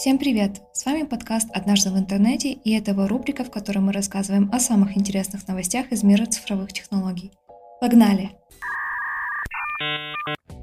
Всем 0.00 0.16
привет! 0.16 0.62
С 0.72 0.86
вами 0.86 1.02
подкаст 1.02 1.50
«Однажды 1.52 1.90
в 1.90 1.98
интернете» 1.98 2.52
и 2.52 2.72
это 2.72 2.92
его 2.92 3.06
рубрика, 3.06 3.44
в 3.44 3.50
которой 3.50 3.80
мы 3.80 3.92
рассказываем 3.92 4.48
о 4.50 4.58
самых 4.58 4.96
интересных 4.96 5.46
новостях 5.46 5.92
из 5.92 6.02
мира 6.02 6.24
цифровых 6.24 6.72
технологий. 6.72 7.32
Погнали! 7.82 8.30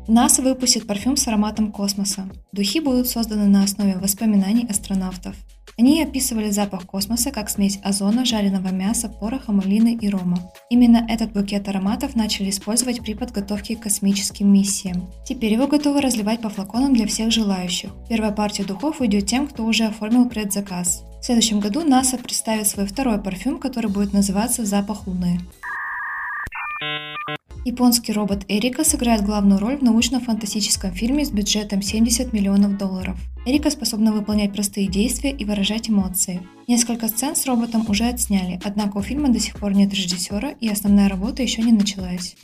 НАСА 0.07 0.41
выпустит 0.41 0.87
парфюм 0.87 1.17
с 1.17 1.27
ароматом 1.27 1.71
космоса. 1.71 2.27
Духи 2.51 2.79
будут 2.79 3.09
созданы 3.09 3.45
на 3.45 3.63
основе 3.63 3.97
воспоминаний 3.99 4.65
астронавтов. 4.67 5.35
Они 5.79 6.01
описывали 6.01 6.49
запах 6.49 6.87
космоса 6.87 7.29
как 7.29 7.51
смесь 7.51 7.79
озона, 7.83 8.25
жареного 8.25 8.69
мяса, 8.69 9.09
пороха, 9.09 9.51
малины 9.51 9.95
и 10.01 10.09
рома. 10.09 10.51
Именно 10.71 11.05
этот 11.07 11.33
букет 11.33 11.67
ароматов 11.69 12.15
начали 12.15 12.49
использовать 12.49 13.01
при 13.01 13.13
подготовке 13.13 13.75
к 13.75 13.81
космическим 13.81 14.51
миссиям. 14.51 15.07
Теперь 15.23 15.53
его 15.53 15.67
готовы 15.67 16.01
разливать 16.01 16.41
по 16.41 16.49
флаконам 16.49 16.95
для 16.95 17.05
всех 17.05 17.31
желающих. 17.31 17.91
Первая 18.09 18.31
партия 18.31 18.63
духов 18.63 19.01
уйдет 19.01 19.27
тем, 19.27 19.47
кто 19.47 19.65
уже 19.65 19.83
оформил 19.83 20.27
предзаказ. 20.27 21.03
В 21.21 21.25
следующем 21.25 21.59
году 21.59 21.83
НАСА 21.83 22.17
представит 22.17 22.67
свой 22.67 22.87
второй 22.87 23.21
парфюм, 23.21 23.59
который 23.59 23.91
будет 23.91 24.13
называться 24.13 24.65
«Запах 24.65 25.05
Луны». 25.05 25.39
Японский 27.65 28.13
робот 28.13 28.45
Эрика 28.47 28.83
сыграет 28.83 29.23
главную 29.23 29.59
роль 29.59 29.77
в 29.77 29.83
научно-фантастическом 29.83 30.91
фильме 30.91 31.23
с 31.23 31.29
бюджетом 31.29 31.83
70 31.83 32.33
миллионов 32.33 32.77
долларов. 32.77 33.19
Эрика 33.47 33.69
способна 33.69 34.11
выполнять 34.11 34.51
простые 34.51 34.87
действия 34.87 35.31
и 35.31 35.45
выражать 35.45 35.89
эмоции. 35.89 36.45
Несколько 36.67 37.07
сцен 37.07 37.33
с 37.33 37.45
роботом 37.45 37.85
уже 37.87 38.03
отсняли, 38.03 38.59
однако 38.61 38.97
у 38.97 39.01
фильма 39.01 39.29
до 39.29 39.39
сих 39.39 39.55
пор 39.55 39.71
нет 39.71 39.93
режиссера 39.93 40.49
и 40.59 40.67
основная 40.67 41.07
работа 41.07 41.43
еще 41.43 41.61
не 41.61 41.71
началась. 41.71 42.35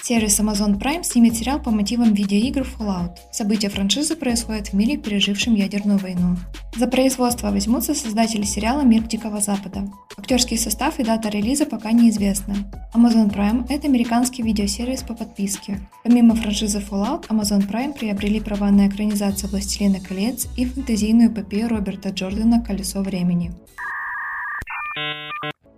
Сервис 0.00 0.38
Amazon 0.38 0.78
Prime 0.78 1.02
снимет 1.02 1.34
сериал 1.34 1.60
по 1.60 1.72
мотивам 1.72 2.14
видеоигр 2.14 2.60
Fallout. 2.60 3.16
События 3.32 3.68
франшизы 3.68 4.14
происходят 4.14 4.68
в 4.68 4.74
мире, 4.74 4.96
пережившем 4.96 5.56
ядерную 5.56 5.98
войну. 5.98 6.36
За 6.76 6.88
производство 6.88 7.52
возьмутся 7.52 7.94
создатели 7.94 8.42
сериала 8.42 8.80
«Мир 8.80 9.04
Дикого 9.04 9.40
Запада». 9.40 9.88
Актерский 10.16 10.58
состав 10.58 10.98
и 10.98 11.04
дата 11.04 11.28
релиза 11.28 11.66
пока 11.66 11.92
неизвестны. 11.92 12.56
Amazon 12.92 13.32
Prime– 13.32 13.64
это 13.68 13.86
американский 13.86 14.42
видеосервис 14.42 15.02
по 15.02 15.14
подписке. 15.14 15.78
Помимо 16.02 16.34
франшизы 16.34 16.80
Fallout, 16.80 17.28
Amazon 17.28 17.70
Prime 17.70 17.96
приобрели 17.96 18.40
права 18.40 18.72
на 18.72 18.88
экранизацию 18.88 19.50
«Властелина 19.50 20.00
колец» 20.00 20.48
и 20.56 20.64
фэнтезийную 20.64 21.30
эпопею 21.30 21.68
Роберта 21.68 22.08
Джордана 22.08 22.60
«Колесо 22.60 23.02
времени». 23.02 23.52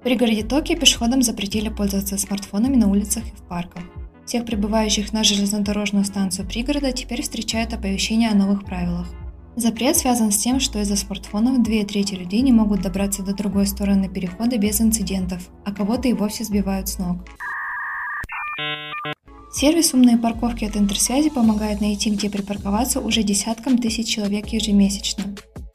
В 0.01 0.03
пригороде 0.03 0.45
Токио 0.45 0.77
пешеходам 0.77 1.21
запретили 1.21 1.69
пользоваться 1.69 2.17
смартфонами 2.17 2.77
на 2.77 2.89
улицах 2.89 3.25
и 3.27 3.37
в 3.37 3.43
парках. 3.47 3.83
Всех 4.25 4.47
прибывающих 4.47 5.13
на 5.13 5.25
железнодорожную 5.25 6.07
станцию 6.07 6.49
пригорода 6.49 6.93
теперь 6.93 7.21
встречает 7.21 7.75
оповещение 7.75 8.31
о 8.31 8.35
новых 8.35 8.65
правилах. 8.65 9.07
Запрет 9.57 9.97
связан 9.97 10.33
с 10.33 10.37
тем, 10.37 10.61
что 10.61 10.81
из-за 10.81 10.97
смартфонов 10.97 11.63
две 11.63 11.83
трети 11.87 12.13
людей 12.13 12.43
не 12.43 12.53
могут 12.53 12.83
добраться 12.83 13.23
до 13.23 13.35
другой 13.35 13.67
стороны 13.67 14.07
перехода 14.07 14.59
без 14.59 14.83
инцидентов, 14.83 15.49
а 15.65 15.73
кого-то 15.73 16.09
и 16.09 16.13
вовсе 16.13 16.45
сбивают 16.45 16.91
с 16.91 16.99
ног. 16.99 17.25
Сервис 19.51 19.95
«Умные 19.95 20.19
парковки» 20.19 20.67
от 20.67 20.77
Интерсвязи 20.77 21.31
помогает 21.31 21.81
найти, 21.81 22.11
где 22.11 22.29
припарковаться 22.29 23.01
уже 23.01 23.23
десяткам 23.23 23.79
тысяч 23.79 24.09
человек 24.09 24.49
ежемесячно. 24.49 25.25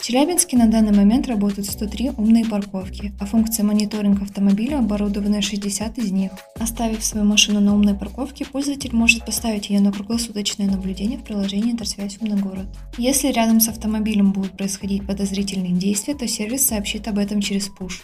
В 0.02 0.04
Челябинске 0.04 0.58
на 0.58 0.66
данный 0.66 0.98
момент 0.98 1.28
работают 1.28 1.68
103 1.68 2.14
умные 2.18 2.44
парковки, 2.44 3.14
а 3.20 3.28
функция 3.28 3.64
мониторинга 3.64 4.24
автомобиля 4.24 4.80
оборудованы 4.80 5.44
60 5.44 6.00
из 6.00 6.12
них. 6.12 6.32
Оставив 6.60 7.06
свою 7.06 7.24
машину 7.24 7.60
на 7.60 7.76
умной 7.76 7.94
парковке, 7.94 8.48
пользователь 8.48 8.96
может 8.96 9.24
поставить 9.24 9.70
ее 9.70 9.80
на 9.80 9.92
круглосуточное 9.92 10.66
наблюдение 10.66 11.20
в 11.20 11.24
приложении 11.24 11.72
«Интерсвязь 11.72 12.18
Умный 12.20 12.42
город». 12.42 12.66
Если 12.98 13.28
рядом 13.28 13.60
с 13.60 13.68
автомобилем 13.68 14.32
будут 14.32 14.58
происходить 14.58 15.06
подозрительные 15.06 15.74
действия, 15.74 16.16
то 16.16 16.28
сервис 16.28 16.66
сообщит 16.66 17.08
об 17.08 17.20
этом 17.20 17.40
через 17.40 17.70
push. 17.70 18.02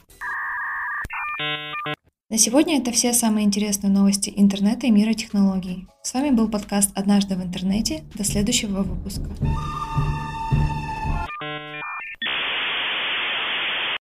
На 2.30 2.38
сегодня 2.38 2.78
это 2.78 2.92
все 2.92 3.12
самые 3.12 3.48
интересные 3.48 3.92
новости 3.92 4.32
интернета 4.36 4.86
и 4.86 4.92
мира 4.92 5.14
технологий. 5.14 5.88
С 6.04 6.14
вами 6.14 6.30
был 6.30 6.48
подкаст 6.48 6.92
«Однажды 6.94 7.36
в 7.36 7.42
интернете». 7.42 8.04
До 8.14 8.24
следующего 8.24 8.84
выпуска. 8.84 9.32